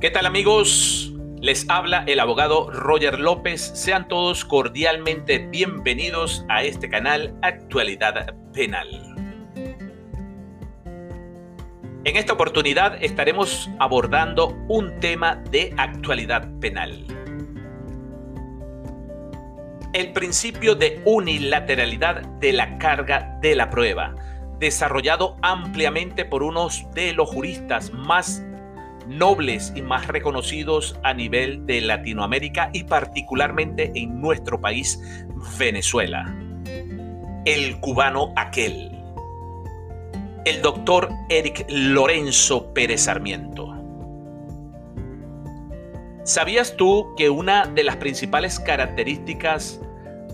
¿Qué 0.00 0.12
tal 0.12 0.26
amigos? 0.26 1.12
Les 1.40 1.68
habla 1.68 2.04
el 2.06 2.20
abogado 2.20 2.70
Roger 2.70 3.18
López. 3.18 3.60
Sean 3.74 4.06
todos 4.06 4.44
cordialmente 4.44 5.38
bienvenidos 5.38 6.44
a 6.48 6.62
este 6.62 6.88
canal 6.88 7.36
Actualidad 7.42 8.32
Penal. 8.52 8.86
En 12.04 12.16
esta 12.16 12.32
oportunidad 12.32 13.02
estaremos 13.02 13.68
abordando 13.80 14.56
un 14.68 15.00
tema 15.00 15.34
de 15.50 15.74
actualidad 15.76 16.48
penal. 16.60 17.04
El 19.94 20.12
principio 20.12 20.76
de 20.76 21.02
unilateralidad 21.06 22.22
de 22.38 22.52
la 22.52 22.78
carga 22.78 23.36
de 23.42 23.56
la 23.56 23.68
prueba, 23.68 24.14
desarrollado 24.60 25.36
ampliamente 25.42 26.24
por 26.24 26.44
unos 26.44 26.86
de 26.94 27.14
los 27.14 27.28
juristas 27.28 27.92
más 27.92 28.44
nobles 29.08 29.72
y 29.74 29.82
más 29.82 30.06
reconocidos 30.06 30.98
a 31.02 31.14
nivel 31.14 31.66
de 31.66 31.80
Latinoamérica 31.80 32.70
y 32.72 32.84
particularmente 32.84 33.90
en 33.94 34.20
nuestro 34.20 34.60
país, 34.60 35.00
Venezuela. 35.58 36.34
El 37.44 37.80
cubano 37.80 38.32
aquel. 38.36 38.92
El 40.44 40.62
doctor 40.62 41.08
Eric 41.28 41.66
Lorenzo 41.68 42.72
Pérez 42.74 43.02
Sarmiento. 43.02 43.74
¿Sabías 46.24 46.76
tú 46.76 47.14
que 47.16 47.30
una 47.30 47.66
de 47.66 47.84
las 47.84 47.96
principales 47.96 48.60
características 48.60 49.80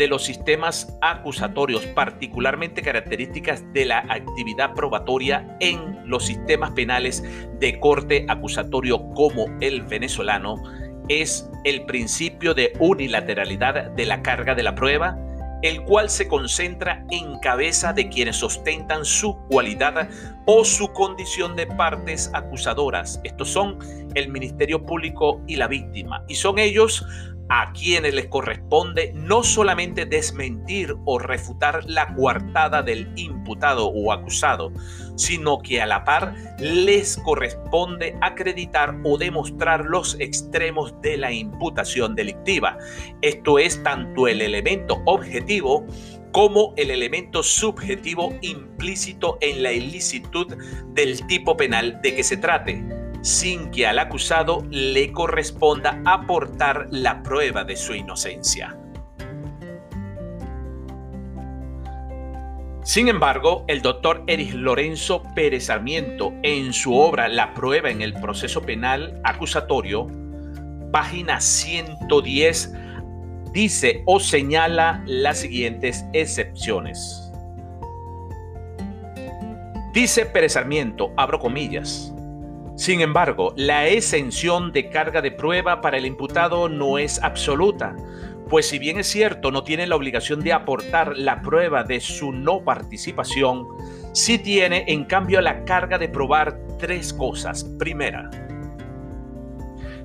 de 0.00 0.08
los 0.08 0.24
sistemas 0.24 0.96
acusatorios, 1.02 1.84
particularmente 1.88 2.80
características 2.80 3.62
de 3.74 3.84
la 3.84 3.98
actividad 4.08 4.72
probatoria 4.72 5.58
en 5.60 6.08
los 6.08 6.24
sistemas 6.24 6.70
penales 6.70 7.22
de 7.58 7.78
corte 7.78 8.24
acusatorio 8.26 9.10
como 9.10 9.44
el 9.60 9.82
venezolano, 9.82 10.54
es 11.10 11.50
el 11.64 11.84
principio 11.84 12.54
de 12.54 12.72
unilateralidad 12.78 13.90
de 13.90 14.06
la 14.06 14.22
carga 14.22 14.54
de 14.54 14.62
la 14.62 14.74
prueba, 14.74 15.18
el 15.60 15.82
cual 15.82 16.08
se 16.08 16.28
concentra 16.28 17.04
en 17.10 17.38
cabeza 17.40 17.92
de 17.92 18.08
quienes 18.08 18.36
sostentan 18.36 19.04
su 19.04 19.36
cualidad 19.50 20.08
o 20.46 20.64
su 20.64 20.90
condición 20.94 21.56
de 21.56 21.66
partes 21.66 22.30
acusadoras. 22.32 23.20
Estos 23.24 23.50
son 23.50 23.76
el 24.14 24.30
Ministerio 24.30 24.82
Público 24.86 25.42
y 25.46 25.56
la 25.56 25.68
víctima. 25.68 26.24
Y 26.26 26.36
son 26.36 26.58
ellos 26.58 27.04
a 27.50 27.72
quienes 27.72 28.14
les 28.14 28.26
corresponde 28.26 29.12
no 29.14 29.42
solamente 29.42 30.06
desmentir 30.06 30.94
o 31.04 31.18
refutar 31.18 31.82
la 31.84 32.14
coartada 32.14 32.82
del 32.82 33.12
imputado 33.16 33.88
o 33.88 34.12
acusado, 34.12 34.72
sino 35.16 35.58
que 35.58 35.82
a 35.82 35.86
la 35.86 36.04
par 36.04 36.32
les 36.60 37.16
corresponde 37.18 38.16
acreditar 38.20 38.96
o 39.02 39.18
demostrar 39.18 39.84
los 39.84 40.18
extremos 40.20 40.94
de 41.02 41.16
la 41.16 41.32
imputación 41.32 42.14
delictiva. 42.14 42.78
Esto 43.20 43.58
es 43.58 43.82
tanto 43.82 44.28
el 44.28 44.42
elemento 44.42 45.02
objetivo 45.06 45.84
como 46.30 46.72
el 46.76 46.92
elemento 46.92 47.42
subjetivo 47.42 48.32
implícito 48.42 49.38
en 49.40 49.64
la 49.64 49.72
ilicitud 49.72 50.46
del 50.94 51.26
tipo 51.26 51.56
penal 51.56 52.00
de 52.00 52.14
que 52.14 52.22
se 52.22 52.36
trate 52.36 52.99
sin 53.22 53.70
que 53.70 53.86
al 53.86 53.98
acusado 53.98 54.64
le 54.70 55.12
corresponda 55.12 56.00
aportar 56.04 56.88
la 56.90 57.22
prueba 57.22 57.64
de 57.64 57.76
su 57.76 57.94
inocencia. 57.94 58.76
Sin 62.82 63.08
embargo, 63.08 63.64
el 63.68 63.82
doctor 63.82 64.24
Erich 64.26 64.54
Lorenzo 64.54 65.22
Pérez 65.34 65.66
Sarmiento, 65.66 66.32
en 66.42 66.72
su 66.72 66.96
obra 66.96 67.28
La 67.28 67.54
prueba 67.54 67.90
en 67.90 68.00
el 68.00 68.14
proceso 68.14 68.62
penal 68.62 69.20
acusatorio, 69.22 70.08
página 70.90 71.40
110, 71.40 72.72
dice 73.52 74.02
o 74.06 74.18
señala 74.18 75.04
las 75.06 75.38
siguientes 75.38 76.04
excepciones. 76.14 77.30
Dice 79.92 80.24
Pérez 80.24 80.54
Sarmiento, 80.54 81.12
abro 81.16 81.38
comillas, 81.38 82.14
sin 82.80 83.02
embargo, 83.02 83.52
la 83.58 83.88
exención 83.88 84.72
de 84.72 84.88
carga 84.88 85.20
de 85.20 85.30
prueba 85.30 85.82
para 85.82 85.98
el 85.98 86.06
imputado 86.06 86.66
no 86.70 86.96
es 86.96 87.22
absoluta, 87.22 87.94
pues 88.48 88.70
si 88.70 88.78
bien 88.78 88.98
es 88.98 89.06
cierto 89.06 89.50
no 89.50 89.64
tiene 89.64 89.86
la 89.86 89.96
obligación 89.96 90.40
de 90.40 90.54
aportar 90.54 91.14
la 91.18 91.42
prueba 91.42 91.84
de 91.84 92.00
su 92.00 92.32
no 92.32 92.64
participación, 92.64 93.66
sí 94.14 94.38
tiene 94.38 94.86
en 94.88 95.04
cambio 95.04 95.42
la 95.42 95.62
carga 95.66 95.98
de 95.98 96.08
probar 96.08 96.58
tres 96.78 97.12
cosas. 97.12 97.64
Primera, 97.78 98.30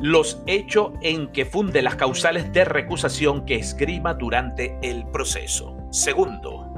los 0.00 0.40
hechos 0.46 0.92
en 1.02 1.26
que 1.32 1.46
funde 1.46 1.82
las 1.82 1.96
causales 1.96 2.52
de 2.52 2.64
recusación 2.64 3.46
que 3.46 3.56
esgrima 3.56 4.14
durante 4.14 4.78
el 4.80 5.08
proceso. 5.08 5.76
Segundo, 5.90 6.69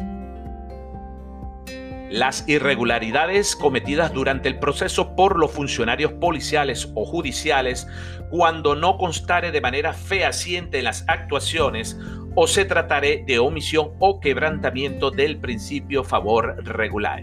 las 2.13 2.47
irregularidades 2.47 3.57
cometidas 3.57 4.13
durante 4.13 4.49
el 4.49 4.59
proceso 4.59 5.17
por 5.17 5.39
los 5.39 5.51
funcionarios 5.51 6.13
policiales 6.13 6.91
o 6.95 7.07
judiciales 7.07 7.89
cuando 8.31 8.75
no 8.75 8.99
constare 8.99 9.51
de 9.51 9.63
manera 9.63 9.95
fehaciente 9.95 10.79
en 10.79 10.85
las 10.85 11.05
actuaciones 11.09 11.99
o 12.35 12.47
se 12.47 12.67
tratare 12.67 13.25
de 13.27 13.39
omisión 13.39 13.93
o 13.99 14.21
quebrantamiento 14.21 15.11
del 15.11 15.39
principio 15.39 16.05
favor 16.05 16.63
regular. 16.65 17.23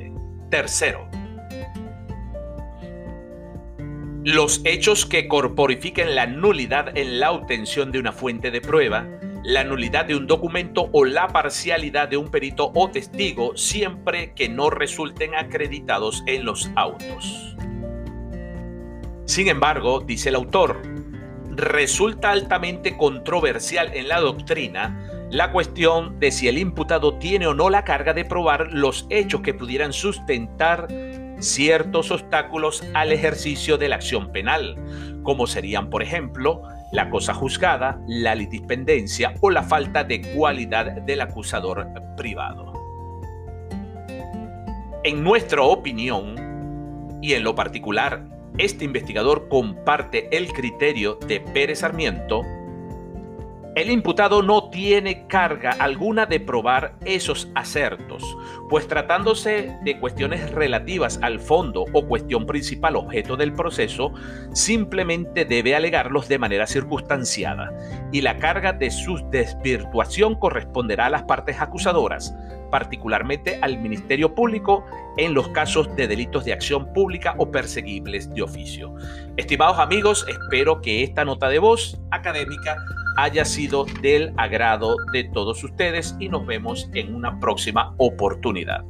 Tercero, 0.49 1.07
los 4.23 4.61
hechos 4.65 5.05
que 5.05 5.27
corporifiquen 5.27 6.15
la 6.15 6.25
nulidad 6.25 6.97
en 6.97 7.19
la 7.19 7.31
obtención 7.31 7.91
de 7.91 7.99
una 7.99 8.11
fuente 8.11 8.49
de 8.49 8.61
prueba, 8.61 9.07
la 9.49 9.63
nulidad 9.63 10.05
de 10.05 10.15
un 10.15 10.27
documento 10.27 10.89
o 10.91 11.05
la 11.05 11.27
parcialidad 11.27 12.07
de 12.07 12.17
un 12.17 12.29
perito 12.29 12.71
o 12.75 12.91
testigo 12.91 13.57
siempre 13.57 14.31
que 14.35 14.47
no 14.47 14.69
resulten 14.69 15.33
acreditados 15.33 16.21
en 16.27 16.45
los 16.45 16.69
autos. 16.75 17.55
Sin 19.25 19.47
embargo, 19.47 20.01
dice 20.01 20.29
el 20.29 20.35
autor, 20.35 20.83
resulta 21.49 22.29
altamente 22.29 22.95
controversial 22.95 23.91
en 23.95 24.07
la 24.07 24.19
doctrina 24.19 25.27
la 25.31 25.51
cuestión 25.51 26.19
de 26.19 26.29
si 26.29 26.47
el 26.47 26.59
imputado 26.59 27.17
tiene 27.17 27.47
o 27.47 27.55
no 27.55 27.71
la 27.71 27.83
carga 27.83 28.13
de 28.13 28.25
probar 28.25 28.71
los 28.71 29.07
hechos 29.09 29.41
que 29.41 29.55
pudieran 29.55 29.93
sustentar 29.93 30.87
ciertos 31.39 32.11
obstáculos 32.11 32.83
al 32.93 33.11
ejercicio 33.11 33.79
de 33.79 33.89
la 33.89 33.95
acción 33.95 34.31
penal, 34.31 34.75
como 35.23 35.47
serían, 35.47 35.89
por 35.89 36.03
ejemplo, 36.03 36.61
la 36.91 37.09
cosa 37.09 37.33
juzgada, 37.33 37.99
la 38.07 38.35
litispendencia 38.35 39.33
o 39.41 39.49
la 39.49 39.63
falta 39.63 40.03
de 40.03 40.21
cualidad 40.33 41.01
del 41.03 41.21
acusador 41.21 41.87
privado. 42.17 42.73
En 45.03 45.23
nuestra 45.23 45.61
opinión, 45.61 46.35
y 47.21 47.33
en 47.33 47.43
lo 47.43 47.55
particular, 47.55 48.25
este 48.57 48.85
investigador 48.85 49.47
comparte 49.47 50.35
el 50.35 50.51
criterio 50.51 51.15
de 51.27 51.39
Pérez 51.39 51.79
Sarmiento, 51.79 52.43
el 53.75 53.91
imputado 53.91 54.41
no 54.41 54.69
tiene 54.69 55.27
carga 55.27 55.71
alguna 55.71 56.25
de 56.25 56.39
probar 56.39 56.95
esos 57.05 57.49
acertos, 57.55 58.23
pues 58.67 58.87
tratándose 58.87 59.77
de 59.83 59.99
cuestiones 59.99 60.51
relativas 60.51 61.19
al 61.21 61.39
fondo 61.39 61.85
o 61.93 62.05
cuestión 62.05 62.45
principal 62.45 62.95
objeto 62.95 63.37
del 63.37 63.53
proceso, 63.53 64.11
simplemente 64.53 65.45
debe 65.45 65.75
alegarlos 65.75 66.27
de 66.27 66.39
manera 66.39 66.67
circunstanciada 66.67 67.71
y 68.11 68.21
la 68.21 68.37
carga 68.39 68.73
de 68.73 68.89
su 68.91 69.17
desvirtuación 69.29 70.35
corresponderá 70.35 71.05
a 71.05 71.11
las 71.11 71.23
partes 71.23 71.61
acusadoras, 71.61 72.35
particularmente 72.71 73.59
al 73.61 73.79
Ministerio 73.79 74.33
Público 74.35 74.83
en 75.17 75.33
los 75.33 75.47
casos 75.49 75.95
de 75.95 76.07
delitos 76.07 76.45
de 76.45 76.53
acción 76.53 76.91
pública 76.93 77.35
o 77.37 77.51
perseguibles 77.51 78.33
de 78.33 78.41
oficio. 78.41 78.95
Estimados 79.37 79.79
amigos, 79.79 80.25
espero 80.27 80.81
que 80.81 81.03
esta 81.03 81.25
nota 81.25 81.49
de 81.49 81.59
voz 81.59 81.99
académica 82.11 82.77
haya 83.23 83.45
sido 83.45 83.85
del 84.01 84.33
agrado 84.37 84.95
de 85.13 85.25
todos 85.25 85.63
ustedes 85.63 86.15
y 86.19 86.29
nos 86.29 86.45
vemos 86.45 86.89
en 86.93 87.13
una 87.15 87.39
próxima 87.39 87.93
oportunidad. 87.97 88.85